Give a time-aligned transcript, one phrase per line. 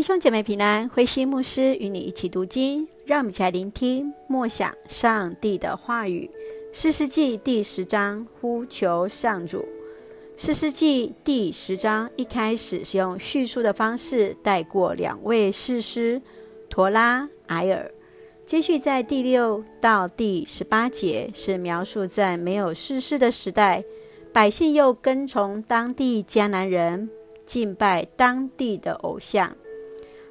[0.00, 6.30] 弟兄姐妹平安，慧心牧师与你一起读经，让我们一起来聆听默想上帝的话语。
[6.72, 9.62] 士师记第十章呼求上主。
[10.38, 16.22] 士师记第十章一开始是用叙述的方式带过两位士师
[16.70, 17.92] 陀拉、埃尔，
[18.46, 23.84] 接续在第六到第十八节是描述在没有士师的时代，
[24.32, 27.10] 百姓又跟从当地迦南人
[27.44, 29.54] 敬拜当地的偶像。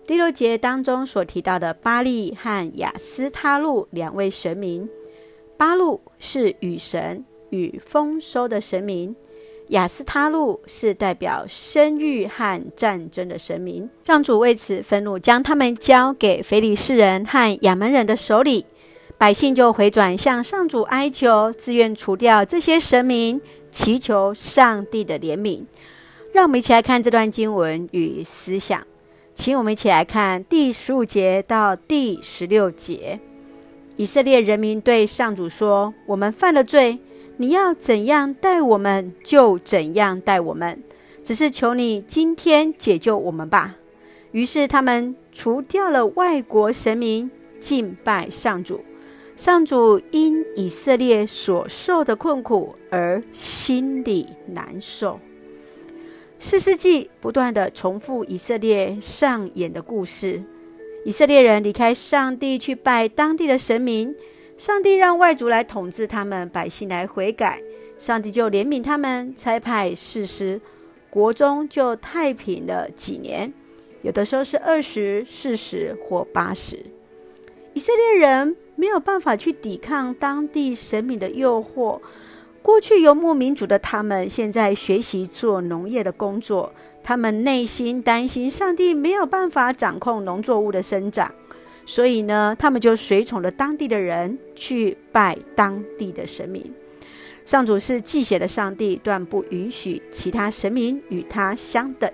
[0.09, 4.89] 第六节当中所提到的巴力和雅斯他路两位神明，
[5.55, 9.15] 巴路是雨神与丰收的神明，
[9.67, 13.87] 雅斯他路是代表生育和战争的神明。
[14.01, 18.65] 上主为此愤怒，将他们交给腓力士人和亚门人的手里，
[19.19, 23.39] 百姓就回转向上主哀求，自愿除掉这些神明，
[23.69, 25.65] 祈求上帝的怜悯。
[26.33, 28.88] 让我们一起来看这段经文与思想。
[29.39, 33.21] 请我们一起来看第十五节到第十六节。
[33.95, 36.99] 以色列人民对上主说：“我们犯了罪，
[37.37, 40.83] 你要怎样待我们，就怎样待我们。
[41.23, 43.77] 只是求你今天解救我们吧。”
[44.33, 48.83] 于是他们除掉了外国神明，敬拜上主。
[49.37, 55.17] 上主因以色列所受的困苦而心里难受。
[56.41, 60.41] 四世纪不断地重复以色列上演的故事：
[61.03, 64.15] 以色列人离开上帝去拜当地的神明，
[64.55, 67.61] 上帝让外族来统治他们，百姓来悔改，
[67.97, 70.61] 上帝就怜悯他们，差派士师，
[71.09, 73.53] 国中就太平了几年，
[74.01, 76.79] 有的时候是二十、四十或八十。
[77.73, 81.99] 以色列人没有办法去抵抗当地神明的诱惑。
[82.61, 86.73] 过去游牧民族的他们，现在学习做农业的工作。
[87.01, 91.33] 他们内心担心上帝没有办法掌控农作物的生长，
[91.85, 96.73] 所以呢，他们就随从了当地的人去拜当地的神明。
[97.45, 102.11] 上主是忌血的上帝，断不允许其他神明与他相等，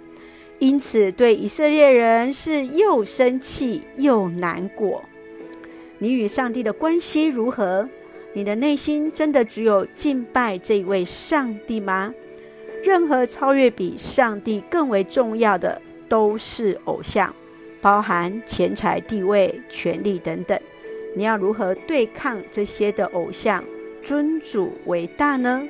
[0.60, 5.04] 因此对以色列人是又生气又难过。
[5.98, 7.90] 你与上帝的关系如何？
[8.36, 12.14] 你的内心真的只有敬拜这一位上帝吗？
[12.84, 17.34] 任何超越比上帝更为重要的都是偶像，
[17.80, 20.60] 包含钱财、地位、权力等等。
[21.16, 23.64] 你要如何对抗这些的偶像，
[24.04, 25.66] 尊主为大呢？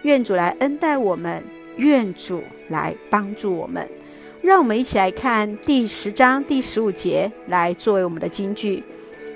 [0.00, 1.44] 愿主来恩待我们，
[1.76, 3.86] 愿主来帮助我们。
[4.40, 8.82] 让我们一起来看第十章第十五节，来作为我们的金句。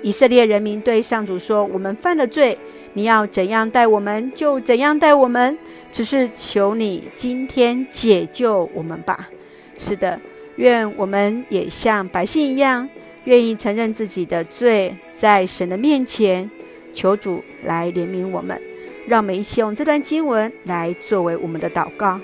[0.03, 2.55] 以色列人民对上主说：“我们犯了罪，
[2.93, 5.57] 你要怎样待我们，就怎样待我们。
[5.91, 9.29] 只是求你今天解救我们吧。”
[9.75, 10.19] 是的，
[10.57, 12.87] 愿我们也像百姓一样，
[13.23, 16.51] 愿意承认自己的罪，在神的面前
[16.93, 18.61] 求主来怜悯我们。
[19.07, 22.19] 让我们一起用这段经文来作为我们的祷告。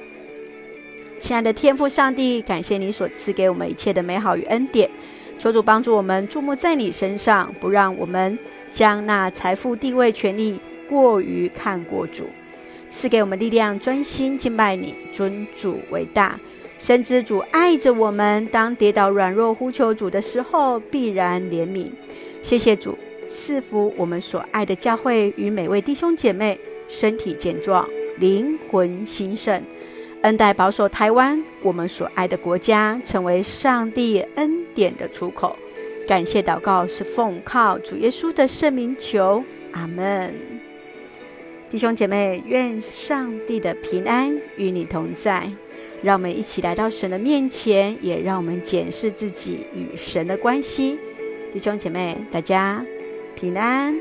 [1.20, 4.90] 亲爱的天父上帝，感谢你所赐给我们一切的美好与恩典。
[5.40, 8.38] 求主帮助我们注目在你身上，不让我们
[8.70, 12.26] 将那财富、地位、权力过于看过主，
[12.90, 16.38] 赐给我们力量，专心敬拜你，尊主为大。
[16.78, 21.90] 深知主爱着我们，当跌倒软弱呼求主的时候，必然怜悯。
[22.42, 29.64] 谢谢主赐福我们所爱的教会与每位弟兄姐妹，身体健壮，灵魂兴盛。
[30.22, 35.56] 恩待保守台湾，我们所爱的国家，成为上帝恩典的出口。
[36.06, 39.42] 感谢祷告是奉靠主耶稣的圣名求，
[39.72, 40.36] 阿门。
[41.70, 45.50] 弟兄姐妹，愿上帝的平安与你同在。
[46.02, 51.00] 让我们一起来到神的面前，也让我们检视自己与神的关系。
[51.54, 52.86] 弟兄姐妹，大家
[53.36, 53.98] 平安。